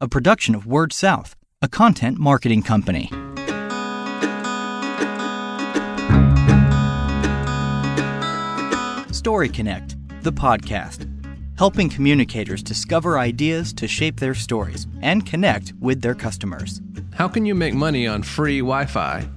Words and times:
a 0.00 0.06
production 0.06 0.54
of 0.54 0.64
Word 0.64 0.92
South, 0.92 1.34
a 1.60 1.66
content 1.66 2.18
marketing 2.18 2.62
company. 2.62 3.10
Story 9.12 9.48
Connect, 9.48 9.96
the 10.22 10.30
podcast, 10.30 11.10
helping 11.58 11.88
communicators 11.88 12.62
discover 12.62 13.18
ideas 13.18 13.72
to 13.72 13.88
shape 13.88 14.20
their 14.20 14.34
stories 14.34 14.86
and 15.02 15.26
connect 15.26 15.72
with 15.80 16.00
their 16.00 16.14
customers. 16.14 16.80
How 17.14 17.26
can 17.26 17.44
you 17.44 17.56
make 17.56 17.74
money 17.74 18.06
on 18.06 18.22
free 18.22 18.60
Wi 18.60 18.86
Fi? 18.86 19.28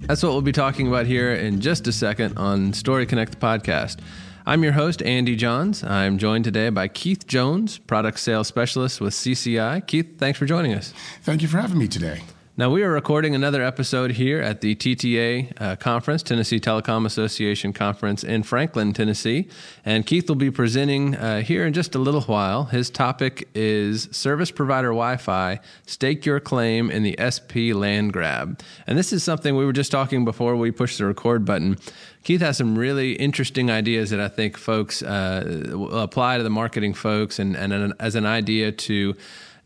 That's 0.00 0.22
what 0.22 0.32
we'll 0.32 0.42
be 0.42 0.52
talking 0.52 0.86
about 0.86 1.06
here 1.06 1.32
in 1.32 1.62
just 1.62 1.86
a 1.86 1.92
second 1.92 2.36
on 2.36 2.74
Story 2.74 3.06
Connect 3.06 3.32
the 3.32 3.38
podcast. 3.38 4.00
I'm 4.46 4.62
your 4.62 4.72
host, 4.72 5.02
Andy 5.02 5.36
Johns. 5.36 5.82
I'm 5.82 6.18
joined 6.18 6.44
today 6.44 6.68
by 6.68 6.88
Keith 6.88 7.26
Jones, 7.26 7.78
Product 7.78 8.18
Sales 8.18 8.46
Specialist 8.46 9.00
with 9.00 9.14
CCI. 9.14 9.86
Keith, 9.86 10.18
thanks 10.18 10.38
for 10.38 10.44
joining 10.44 10.74
us. 10.74 10.92
Thank 11.22 11.40
you 11.40 11.48
for 11.48 11.58
having 11.58 11.78
me 11.78 11.88
today. 11.88 12.20
Now, 12.56 12.70
we 12.70 12.84
are 12.84 12.90
recording 12.92 13.34
another 13.34 13.64
episode 13.64 14.12
here 14.12 14.40
at 14.40 14.60
the 14.60 14.76
TTA 14.76 15.60
uh, 15.60 15.74
conference, 15.74 16.22
Tennessee 16.22 16.60
Telecom 16.60 17.04
Association 17.04 17.72
conference 17.72 18.22
in 18.22 18.44
Franklin, 18.44 18.92
Tennessee. 18.92 19.48
And 19.84 20.06
Keith 20.06 20.28
will 20.28 20.36
be 20.36 20.52
presenting 20.52 21.16
uh, 21.16 21.40
here 21.40 21.66
in 21.66 21.72
just 21.72 21.96
a 21.96 21.98
little 21.98 22.20
while. 22.20 22.66
His 22.66 22.90
topic 22.90 23.48
is 23.56 24.04
Service 24.12 24.52
Provider 24.52 24.90
Wi 24.90 25.16
Fi 25.16 25.58
Stake 25.84 26.24
Your 26.24 26.38
Claim 26.38 26.92
in 26.92 27.02
the 27.02 27.16
SP 27.18 27.74
Land 27.74 28.12
Grab. 28.12 28.60
And 28.86 28.96
this 28.96 29.12
is 29.12 29.24
something 29.24 29.56
we 29.56 29.64
were 29.64 29.72
just 29.72 29.90
talking 29.90 30.24
before 30.24 30.54
we 30.54 30.70
pushed 30.70 30.98
the 30.98 31.06
record 31.06 31.44
button. 31.44 31.76
Keith 32.22 32.40
has 32.40 32.56
some 32.56 32.78
really 32.78 33.14
interesting 33.14 33.68
ideas 33.68 34.10
that 34.10 34.20
I 34.20 34.28
think 34.28 34.56
folks 34.56 35.02
uh, 35.02 35.72
will 35.72 35.98
apply 35.98 36.36
to 36.36 36.44
the 36.44 36.50
marketing 36.50 36.94
folks 36.94 37.40
and, 37.40 37.56
and 37.56 37.72
an, 37.72 37.94
as 37.98 38.14
an 38.14 38.26
idea 38.26 38.70
to 38.70 39.16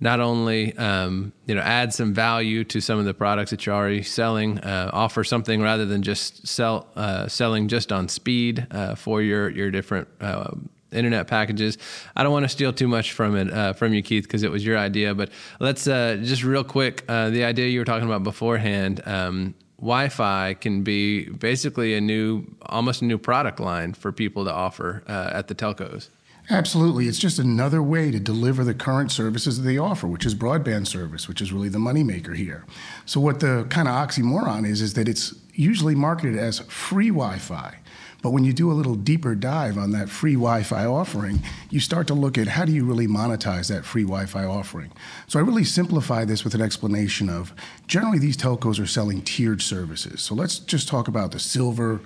not 0.01 0.21
only 0.21 0.77
um, 0.77 1.33
you 1.47 1.55
know 1.55 1.61
add 1.61 1.93
some 1.93 2.15
value 2.15 2.65
to 2.65 2.81
some 2.81 2.99
of 2.99 3.05
the 3.05 3.15
products 3.15 3.51
that 3.51 3.67
you're 3.67 3.75
already 3.75 4.03
selling, 4.03 4.59
uh, 4.61 4.91
offer 4.93 5.25
something 5.25 5.61
rather 5.61 5.85
than 5.85 6.03
just 6.03 6.47
sell 6.47 6.87
uh, 6.97 7.27
selling 7.29 7.69
just 7.69 7.93
on 7.93 8.09
speed 8.09 8.67
uh, 8.71 8.95
for 8.95 9.23
your 9.23 9.49
your 9.49 9.71
different. 9.71 10.09
Uh, 10.21 10.51
internet 10.91 11.27
packages. 11.27 11.77
I 12.17 12.23
don't 12.23 12.33
want 12.33 12.45
to 12.45 12.49
steal 12.49 12.73
too 12.73 12.89
much 12.89 13.13
from 13.13 13.37
it 13.37 13.53
uh, 13.53 13.75
from 13.75 13.93
you, 13.93 14.03
Keith, 14.03 14.25
because 14.25 14.43
it 14.43 14.51
was 14.51 14.65
your 14.65 14.79
idea. 14.79 15.15
But 15.15 15.29
let's 15.61 15.87
uh, 15.87 16.17
just 16.23 16.43
real 16.43 16.65
quick 16.65 17.07
the 17.07 17.45
idea 17.45 17.67
you 17.67 17.81
were 17.81 17.85
talking 17.85 18.07
about 18.07 18.23
beforehand. 18.23 19.03
Um, 19.05 19.55
Wi-Fi 19.79 20.55
can 20.55 20.85
be 20.85 21.29
basically 21.29 21.95
a 21.95 22.01
new, 22.01 22.47
almost 22.63 23.03
a 23.03 23.05
new 23.05 23.19
product 23.19 23.61
line 23.61 23.93
for 23.93 24.13
people 24.13 24.47
to 24.47 24.51
offer 24.51 25.03
at 25.07 25.49
the 25.49 25.55
telcos. 25.55 26.09
Absolutely. 26.51 27.09
It's 27.09 27.19
just 27.19 27.39
another 27.39 27.83
way 27.83 28.11
to 28.11 28.19
deliver 28.19 28.65
the 28.65 28.73
current 28.73 29.13
services 29.13 29.59
that 29.59 29.65
they 29.65 29.77
offer, 29.77 30.07
which 30.07 30.25
is 30.25 30.35
broadband 30.35 30.87
service, 30.87 31.29
which 31.29 31.43
is 31.43 31.53
really 31.53 31.69
the 31.69 31.79
moneymaker 31.79 32.35
here. 32.35 32.65
So 33.05 33.21
what 33.21 33.41
the 33.41 33.67
kind 33.69 33.87
of 33.87 33.95
oxymoron 33.95 34.67
is 34.67 34.81
is 34.81 34.95
that 34.95 35.09
it's 35.09 35.35
usually 35.53 35.95
marketed 35.95 36.39
as 36.39 36.61
free 36.61 37.09
Wi-Fi. 37.09 37.77
But 38.21 38.31
when 38.31 38.45
you 38.45 38.53
do 38.53 38.73
a 38.73 38.75
little 38.75 38.97
deeper 38.97 39.35
dive 39.35 39.79
on 39.79 39.93
that 39.93 40.09
free 40.09 40.35
Wi 40.35 40.65
Fi 40.65 40.85
offering, 40.85 41.41
you 41.71 41.79
start 41.79 42.09
to 42.09 42.15
look 42.15 42.37
at 42.37 42.49
how 42.49 42.65
do 42.65 42.73
you 42.73 42.85
really 42.85 43.07
monetize 43.07 43.69
that 43.69 43.85
free 43.85 44.03
Wi 44.03 44.27
Fi 44.27 44.45
offering. 44.45 44.91
So 45.29 45.39
I 45.39 45.43
really 45.43 45.65
simplify 45.65 46.25
this 46.25 46.43
with 46.43 46.55
an 46.55 46.61
explanation 46.61 47.31
of 47.31 47.53
generally 47.87 48.19
these 48.19 48.37
telcos 48.37 48.83
are 48.83 48.87
selling 48.87 49.23
tiered 49.23 49.63
services. 49.63 50.21
So 50.21 50.35
let's 50.35 50.59
just 50.59 50.89
talk 50.89 51.07
about 51.07 51.31
the 51.31 51.39
silver 51.39 52.01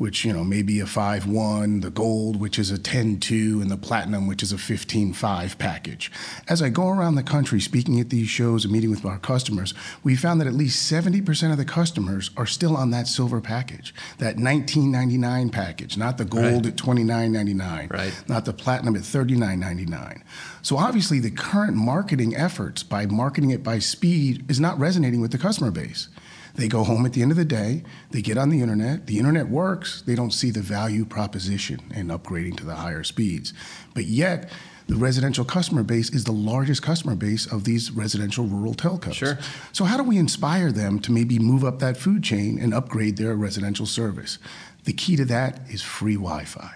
which 0.00 0.24
you 0.24 0.32
know 0.32 0.42
may 0.42 0.62
be 0.62 0.80
a 0.80 0.86
5-1, 0.86 1.82
the 1.82 1.90
gold, 1.90 2.40
which 2.40 2.58
is 2.58 2.70
a 2.70 2.78
10-2, 2.78 3.60
and 3.60 3.70
the 3.70 3.76
platinum, 3.76 4.26
which 4.26 4.42
is 4.42 4.50
a 4.50 4.56
15-5 4.56 5.58
package. 5.58 6.10
As 6.48 6.62
I 6.62 6.70
go 6.70 6.88
around 6.88 7.16
the 7.16 7.22
country 7.22 7.60
speaking 7.60 8.00
at 8.00 8.08
these 8.08 8.26
shows 8.26 8.64
and 8.64 8.72
meeting 8.72 8.88
with 8.88 9.04
our 9.04 9.18
customers, 9.18 9.74
we 10.02 10.16
found 10.16 10.40
that 10.40 10.46
at 10.46 10.54
least 10.54 10.90
70% 10.90 11.52
of 11.52 11.58
the 11.58 11.66
customers 11.66 12.30
are 12.38 12.46
still 12.46 12.78
on 12.78 12.90
that 12.92 13.08
silver 13.08 13.42
package, 13.42 13.94
that 14.16 14.36
19.99 14.36 15.52
package, 15.52 15.98
not 15.98 16.16
the 16.16 16.24
gold 16.24 16.64
right. 16.64 16.68
at 16.68 16.76
29.99, 16.76 17.92
right. 17.92 18.24
not 18.26 18.46
the 18.46 18.54
platinum 18.54 18.96
at 18.96 19.02
39.99. 19.02 20.22
So 20.62 20.78
obviously 20.78 21.20
the 21.20 21.30
current 21.30 21.76
marketing 21.76 22.34
efforts 22.34 22.82
by 22.82 23.04
marketing 23.04 23.50
it 23.50 23.62
by 23.62 23.80
speed 23.80 24.50
is 24.50 24.58
not 24.58 24.78
resonating 24.78 25.20
with 25.20 25.32
the 25.32 25.38
customer 25.38 25.70
base. 25.70 26.08
They 26.54 26.68
go 26.68 26.84
home 26.84 27.06
at 27.06 27.12
the 27.12 27.22
end 27.22 27.30
of 27.30 27.36
the 27.36 27.44
day, 27.44 27.84
they 28.10 28.22
get 28.22 28.38
on 28.38 28.50
the 28.50 28.60
internet, 28.60 29.06
the 29.06 29.18
internet 29.18 29.48
works, 29.48 30.02
they 30.02 30.14
don't 30.14 30.32
see 30.32 30.50
the 30.50 30.60
value 30.60 31.04
proposition 31.04 31.80
in 31.94 32.08
upgrading 32.08 32.56
to 32.58 32.64
the 32.64 32.74
higher 32.74 33.04
speeds. 33.04 33.52
But 33.94 34.04
yet, 34.04 34.50
the 34.90 34.96
residential 34.96 35.44
customer 35.44 35.84
base 35.84 36.10
is 36.10 36.24
the 36.24 36.32
largest 36.32 36.82
customer 36.82 37.14
base 37.14 37.46
of 37.46 37.62
these 37.62 37.92
residential 37.92 38.46
rural 38.46 38.74
telcos. 38.74 39.14
Sure. 39.14 39.38
So, 39.72 39.84
how 39.84 39.96
do 39.96 40.02
we 40.02 40.18
inspire 40.18 40.72
them 40.72 40.98
to 41.00 41.12
maybe 41.12 41.38
move 41.38 41.64
up 41.64 41.78
that 41.78 41.96
food 41.96 42.24
chain 42.24 42.58
and 42.60 42.74
upgrade 42.74 43.16
their 43.16 43.36
residential 43.36 43.86
service? 43.86 44.38
The 44.84 44.92
key 44.92 45.14
to 45.14 45.24
that 45.26 45.60
is 45.68 45.80
free 45.80 46.16
Wi 46.16 46.44
Fi. 46.44 46.74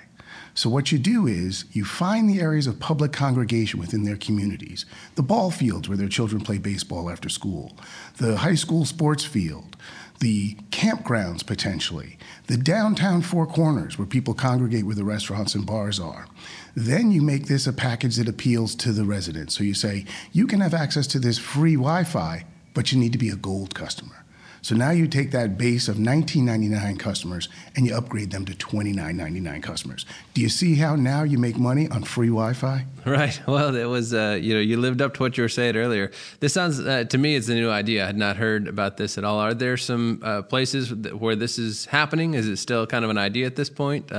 So, 0.56 0.70
what 0.70 0.92
you 0.92 0.98
do 0.98 1.26
is 1.26 1.64
you 1.72 1.84
find 1.84 2.30
the 2.30 2.40
areas 2.40 2.68
of 2.68 2.78
public 2.78 3.12
congregation 3.12 3.80
within 3.80 4.04
their 4.04 4.16
communities, 4.16 4.86
the 5.16 5.22
ball 5.22 5.50
fields 5.50 5.88
where 5.88 5.98
their 5.98 6.08
children 6.08 6.42
play 6.42 6.58
baseball 6.58 7.10
after 7.10 7.28
school, 7.28 7.76
the 8.18 8.36
high 8.36 8.54
school 8.54 8.84
sports 8.84 9.24
field, 9.24 9.76
the 10.20 10.54
campgrounds 10.70 11.44
potentially, 11.44 12.18
the 12.46 12.56
downtown 12.56 13.20
four 13.20 13.46
corners 13.46 13.98
where 13.98 14.06
people 14.06 14.32
congregate 14.32 14.86
where 14.86 14.94
the 14.94 15.04
restaurants 15.04 15.56
and 15.56 15.66
bars 15.66 15.98
are. 15.98 16.28
Then 16.76 17.10
you 17.10 17.20
make 17.20 17.46
this 17.46 17.66
a 17.66 17.72
package 17.72 18.16
that 18.16 18.28
appeals 18.28 18.76
to 18.76 18.92
the 18.92 19.04
residents. 19.04 19.56
So 19.56 19.64
you 19.64 19.74
say, 19.74 20.06
you 20.32 20.46
can 20.46 20.60
have 20.60 20.72
access 20.72 21.08
to 21.08 21.18
this 21.18 21.36
free 21.36 21.74
Wi 21.74 22.04
Fi, 22.04 22.44
but 22.74 22.92
you 22.92 22.98
need 22.98 23.12
to 23.12 23.18
be 23.18 23.28
a 23.28 23.36
gold 23.36 23.74
customer. 23.74 24.24
So 24.64 24.74
now 24.74 24.92
you 24.92 25.06
take 25.06 25.30
that 25.32 25.58
base 25.58 25.88
of 25.88 25.96
19.99 25.96 26.98
customers 26.98 27.50
and 27.76 27.86
you 27.86 27.94
upgrade 27.94 28.30
them 28.30 28.46
to 28.46 28.54
29.99 28.54 29.62
customers. 29.62 30.06
Do 30.32 30.40
you 30.40 30.48
see 30.48 30.76
how 30.76 30.96
now 30.96 31.22
you 31.22 31.36
make 31.36 31.58
money 31.58 31.86
on 31.90 32.02
free 32.02 32.28
Wi-Fi? 32.28 32.86
Right. 33.04 33.38
Well, 33.46 33.76
it 33.76 33.84
was 33.84 34.14
uh, 34.14 34.38
you 34.40 34.54
know 34.54 34.60
you 34.60 34.78
lived 34.78 35.02
up 35.02 35.12
to 35.14 35.20
what 35.20 35.36
you 35.36 35.42
were 35.42 35.50
saying 35.50 35.76
earlier. 35.76 36.10
This 36.40 36.54
sounds 36.54 36.80
uh, 36.80 37.04
to 37.04 37.18
me 37.18 37.36
it's 37.36 37.50
a 37.50 37.54
new 37.54 37.68
idea. 37.68 38.04
I 38.04 38.06
had 38.06 38.16
not 38.16 38.36
heard 38.36 38.66
about 38.66 38.96
this 38.96 39.18
at 39.18 39.24
all. 39.24 39.38
Are 39.38 39.52
there 39.52 39.76
some 39.76 40.22
uh, 40.24 40.40
places 40.40 40.94
where 41.12 41.36
this 41.36 41.58
is 41.58 41.84
happening? 41.84 42.32
Is 42.32 42.48
it 42.48 42.56
still 42.56 42.86
kind 42.86 43.04
of 43.04 43.10
an 43.10 43.18
idea 43.18 43.44
at 43.44 43.56
this 43.56 43.68
point? 43.68 44.10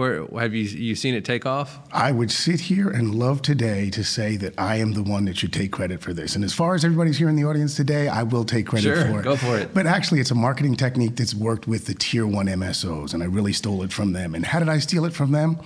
Where 0.00 0.26
have 0.40 0.54
you 0.54 0.62
you 0.62 0.94
seen 0.94 1.14
it 1.14 1.26
take 1.26 1.44
off? 1.44 1.78
I 1.92 2.10
would 2.10 2.30
sit 2.30 2.58
here 2.58 2.88
and 2.88 3.14
love 3.14 3.42
today 3.42 3.90
to 3.90 4.02
say 4.02 4.38
that 4.38 4.54
I 4.56 4.76
am 4.76 4.94
the 4.94 5.02
one 5.02 5.26
that 5.26 5.36
should 5.36 5.52
take 5.52 5.72
credit 5.72 6.00
for 6.00 6.14
this. 6.14 6.36
And 6.36 6.42
as 6.42 6.54
far 6.54 6.74
as 6.74 6.86
everybody's 6.86 7.18
here 7.18 7.28
in 7.28 7.36
the 7.36 7.44
audience 7.44 7.76
today, 7.76 8.08
I 8.08 8.22
will 8.22 8.44
take 8.44 8.66
credit 8.66 8.84
sure, 8.84 9.04
for 9.04 9.20
it. 9.20 9.24
Go 9.24 9.36
for 9.36 9.58
it. 9.58 9.74
But 9.74 9.84
actually, 9.84 10.20
it's 10.20 10.30
a 10.30 10.34
marketing 10.34 10.76
technique 10.76 11.16
that's 11.16 11.34
worked 11.34 11.68
with 11.68 11.84
the 11.84 11.92
tier 11.92 12.26
one 12.26 12.46
MSOs, 12.46 13.12
and 13.12 13.22
I 13.22 13.26
really 13.26 13.52
stole 13.52 13.82
it 13.82 13.92
from 13.92 14.14
them. 14.14 14.34
And 14.34 14.46
how 14.46 14.58
did 14.58 14.70
I 14.70 14.78
steal 14.78 15.04
it 15.04 15.12
from 15.12 15.32
them? 15.32 15.58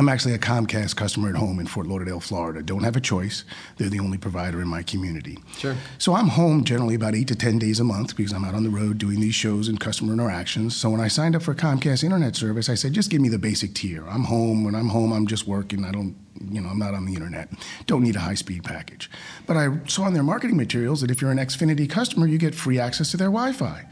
I'm 0.00 0.08
actually 0.08 0.32
a 0.32 0.38
Comcast 0.38 0.96
customer 0.96 1.28
at 1.28 1.34
home 1.34 1.60
in 1.60 1.66
Fort 1.66 1.86
Lauderdale, 1.86 2.20
Florida. 2.20 2.62
Don't 2.62 2.84
have 2.84 2.96
a 2.96 3.02
choice. 3.02 3.44
They're 3.76 3.90
the 3.90 4.00
only 4.00 4.16
provider 4.16 4.62
in 4.62 4.66
my 4.66 4.82
community. 4.82 5.36
Sure. 5.58 5.76
So 5.98 6.14
I'm 6.14 6.28
home 6.28 6.64
generally 6.64 6.94
about 6.94 7.14
eight 7.14 7.28
to 7.28 7.34
10 7.34 7.58
days 7.58 7.80
a 7.80 7.84
month 7.84 8.16
because 8.16 8.32
I'm 8.32 8.42
out 8.46 8.54
on 8.54 8.62
the 8.62 8.70
road 8.70 8.96
doing 8.96 9.20
these 9.20 9.34
shows 9.34 9.68
and 9.68 9.78
customer 9.78 10.14
interactions. 10.14 10.74
So 10.74 10.88
when 10.88 11.02
I 11.02 11.08
signed 11.08 11.36
up 11.36 11.42
for 11.42 11.54
Comcast 11.54 12.02
internet 12.02 12.34
service, 12.34 12.70
I 12.70 12.76
said, 12.76 12.94
just 12.94 13.10
give 13.10 13.20
me 13.20 13.28
the 13.28 13.38
basic 13.38 13.74
tier. 13.74 14.08
I'm 14.08 14.24
home. 14.24 14.64
When 14.64 14.74
I'm 14.74 14.88
home, 14.88 15.12
I'm 15.12 15.26
just 15.26 15.46
working. 15.46 15.84
I 15.84 15.92
don't, 15.92 16.16
you 16.50 16.62
know, 16.62 16.70
I'm 16.70 16.78
not 16.78 16.94
on 16.94 17.04
the 17.04 17.12
internet. 17.12 17.50
Don't 17.84 18.02
need 18.02 18.16
a 18.16 18.20
high 18.20 18.36
speed 18.36 18.64
package. 18.64 19.10
But 19.46 19.58
I 19.58 19.80
saw 19.86 20.06
in 20.06 20.14
their 20.14 20.22
marketing 20.22 20.56
materials 20.56 21.02
that 21.02 21.10
if 21.10 21.20
you're 21.20 21.30
an 21.30 21.36
Xfinity 21.36 21.90
customer, 21.90 22.26
you 22.26 22.38
get 22.38 22.54
free 22.54 22.78
access 22.78 23.10
to 23.10 23.18
their 23.18 23.28
Wi 23.28 23.52
Fi. 23.52 23.84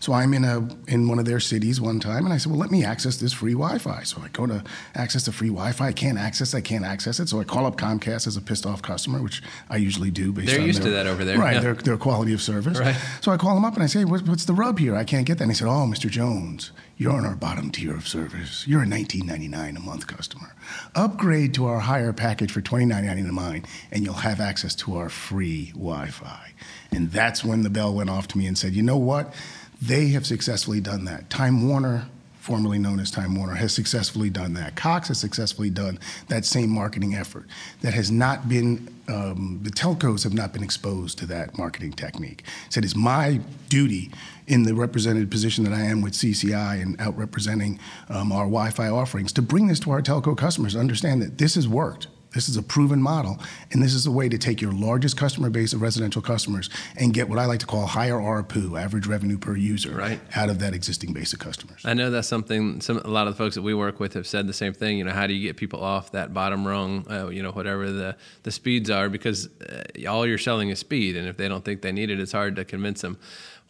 So 0.00 0.12
I'm 0.12 0.34
in 0.34 0.44
a 0.44 0.68
in 0.86 1.08
one 1.08 1.18
of 1.18 1.24
their 1.24 1.40
cities 1.40 1.80
one 1.80 2.00
time, 2.00 2.24
and 2.24 2.32
I 2.32 2.36
said, 2.36 2.52
"Well, 2.52 2.60
let 2.60 2.70
me 2.70 2.84
access 2.84 3.16
this 3.16 3.32
free 3.32 3.52
Wi-Fi." 3.52 4.02
So 4.02 4.20
I 4.22 4.28
go 4.28 4.46
to 4.46 4.62
access 4.94 5.24
the 5.24 5.32
free 5.32 5.48
Wi-Fi. 5.48 5.86
I 5.86 5.92
can't 5.92 6.18
access. 6.18 6.54
I 6.54 6.60
can't 6.60 6.84
access 6.84 7.20
it. 7.20 7.28
So 7.28 7.40
I 7.40 7.44
call 7.44 7.66
up 7.66 7.76
Comcast 7.76 8.26
as 8.26 8.36
a 8.36 8.40
pissed 8.40 8.66
off 8.66 8.82
customer, 8.82 9.22
which 9.22 9.42
I 9.70 9.76
usually 9.76 10.10
do. 10.10 10.32
Based 10.32 10.48
They're 10.48 10.60
on 10.60 10.66
used 10.66 10.80
their, 10.80 10.90
to 10.90 10.96
that 10.96 11.06
over 11.06 11.24
there, 11.24 11.38
right? 11.38 11.54
Yeah. 11.54 11.60
Their, 11.60 11.74
their 11.74 11.96
quality 11.96 12.32
of 12.32 12.42
service. 12.42 12.78
Right. 12.78 12.96
So 13.20 13.32
I 13.32 13.36
call 13.36 13.54
them 13.54 13.64
up 13.64 13.74
and 13.74 13.82
I 13.82 13.86
say, 13.86 14.04
what, 14.04 14.26
"What's 14.26 14.44
the 14.44 14.54
rub 14.54 14.78
here? 14.78 14.94
I 14.94 15.04
can't 15.04 15.26
get 15.26 15.38
that." 15.38 15.44
And 15.44 15.52
he 15.52 15.56
said, 15.56 15.68
"Oh, 15.68 15.86
Mr. 15.86 16.10
Jones, 16.10 16.72
you're 16.96 17.12
on 17.12 17.24
our 17.24 17.36
bottom 17.36 17.70
tier 17.70 17.94
of 17.94 18.06
service. 18.08 18.66
You're 18.66 18.82
a 18.82 18.86
$19.99 18.86 19.76
a 19.76 19.80
month 19.80 20.06
customer. 20.06 20.54
Upgrade 20.94 21.54
to 21.54 21.66
our 21.66 21.80
higher 21.80 22.12
package 22.12 22.52
for 22.52 22.60
$29.99 22.60 23.28
a 23.28 23.32
month, 23.32 23.68
and 23.90 24.04
you'll 24.04 24.14
have 24.14 24.40
access 24.40 24.74
to 24.76 24.96
our 24.96 25.08
free 25.08 25.72
Wi-Fi." 25.72 26.52
And 26.92 27.10
that's 27.10 27.44
when 27.44 27.62
the 27.62 27.70
bell 27.70 27.94
went 27.94 28.10
off 28.10 28.28
to 28.28 28.38
me 28.38 28.46
and 28.46 28.56
said, 28.56 28.74
"You 28.74 28.82
know 28.82 28.96
what?" 28.96 29.34
They 29.80 30.08
have 30.08 30.26
successfully 30.26 30.80
done 30.80 31.04
that. 31.04 31.28
Time 31.28 31.68
Warner, 31.68 32.06
formerly 32.40 32.78
known 32.78 32.98
as 32.98 33.10
Time 33.10 33.34
Warner, 33.34 33.54
has 33.54 33.74
successfully 33.74 34.30
done 34.30 34.54
that. 34.54 34.74
Cox 34.74 35.08
has 35.08 35.18
successfully 35.18 35.68
done 35.68 35.98
that 36.28 36.44
same 36.44 36.70
marketing 36.70 37.14
effort. 37.14 37.46
That 37.82 37.92
has 37.92 38.10
not 38.10 38.48
been, 38.48 38.88
um, 39.08 39.60
the 39.62 39.70
telcos 39.70 40.22
have 40.24 40.32
not 40.32 40.52
been 40.52 40.62
exposed 40.62 41.18
to 41.18 41.26
that 41.26 41.58
marketing 41.58 41.92
technique. 41.92 42.44
So 42.70 42.78
it 42.78 42.84
is 42.84 42.96
my 42.96 43.40
duty 43.68 44.10
in 44.46 44.62
the 44.62 44.74
represented 44.74 45.30
position 45.30 45.64
that 45.64 45.72
I 45.72 45.82
am 45.82 46.00
with 46.00 46.14
CCI 46.14 46.80
and 46.80 46.98
out 47.00 47.16
representing 47.18 47.78
um, 48.08 48.32
our 48.32 48.44
Wi 48.44 48.70
Fi 48.70 48.88
offerings 48.88 49.32
to 49.32 49.42
bring 49.42 49.66
this 49.66 49.80
to 49.80 49.90
our 49.90 50.00
telco 50.00 50.36
customers 50.36 50.74
understand 50.74 51.20
that 51.20 51.36
this 51.36 51.54
has 51.56 51.68
worked 51.68 52.06
This 52.36 52.50
is 52.50 52.58
a 52.58 52.62
proven 52.62 53.00
model, 53.00 53.38
and 53.72 53.82
this 53.82 53.94
is 53.94 54.04
a 54.04 54.10
way 54.10 54.28
to 54.28 54.36
take 54.36 54.60
your 54.60 54.70
largest 54.70 55.16
customer 55.16 55.48
base 55.48 55.72
of 55.72 55.80
residential 55.80 56.20
customers 56.20 56.68
and 56.96 57.14
get 57.14 57.30
what 57.30 57.38
I 57.38 57.46
like 57.46 57.60
to 57.60 57.66
call 57.66 57.86
higher 57.86 58.12
ARPU, 58.12 58.78
average 58.78 59.06
revenue 59.06 59.38
per 59.38 59.56
user, 59.56 59.96
right. 59.96 60.20
out 60.34 60.50
of 60.50 60.58
that 60.58 60.74
existing 60.74 61.14
base 61.14 61.32
of 61.32 61.38
customers. 61.38 61.80
I 61.86 61.94
know 61.94 62.10
that's 62.10 62.28
something 62.28 62.82
some 62.82 62.98
a 62.98 63.08
lot 63.08 63.26
of 63.26 63.32
the 63.32 63.38
folks 63.38 63.54
that 63.54 63.62
we 63.62 63.72
work 63.72 64.00
with 64.00 64.12
have 64.12 64.26
said 64.26 64.46
the 64.46 64.52
same 64.52 64.74
thing. 64.74 64.98
You 64.98 65.04
know, 65.04 65.12
how 65.12 65.26
do 65.26 65.32
you 65.32 65.48
get 65.48 65.56
people 65.56 65.82
off 65.82 66.12
that 66.12 66.34
bottom 66.34 66.68
rung? 66.68 67.10
Uh, 67.10 67.28
you 67.28 67.42
know, 67.42 67.52
whatever 67.52 67.90
the 67.90 68.16
the 68.42 68.50
speeds 68.50 68.90
are, 68.90 69.08
because 69.08 69.48
uh, 69.62 70.06
all 70.06 70.26
you're 70.26 70.36
selling 70.36 70.68
is 70.68 70.78
speed, 70.78 71.16
and 71.16 71.26
if 71.26 71.38
they 71.38 71.48
don't 71.48 71.64
think 71.64 71.80
they 71.80 71.92
need 71.92 72.10
it, 72.10 72.20
it's 72.20 72.32
hard 72.32 72.54
to 72.56 72.66
convince 72.66 73.00
them. 73.00 73.16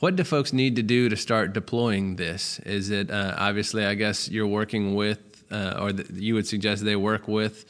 What 0.01 0.17
do 0.17 0.25
folks 0.25 0.53
need 0.53 0.75
to 0.75 0.83
do 0.83 1.09
to 1.09 1.17
start 1.17 1.53
deploying 1.53 2.17
this? 2.17 2.59
Is 2.67 2.91
it 2.91 3.13
uh, 3.13 3.37
obviously? 3.39 3.87
I 3.87 3.95
guess 3.95 4.29
you're 4.29 4.49
working 4.49 4.97
with, 4.97 5.45
uh, 5.53 5.79
or 5.81 5.93
the, 5.93 6.21
you 6.21 6.35
would 6.35 6.49
suggest 6.49 6.85
they 6.85 6.97
work 6.97 7.29
with 7.29 7.65